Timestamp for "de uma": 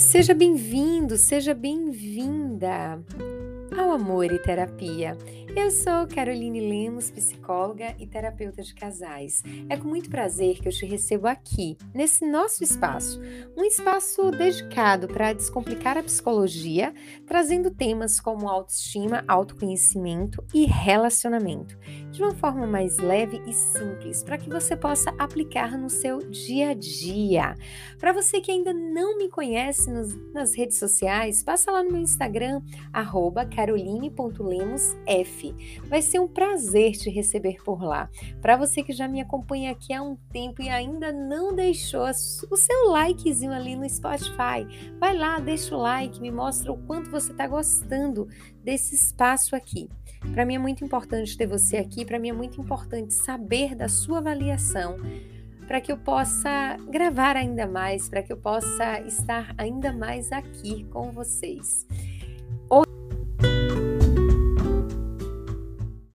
22.12-22.34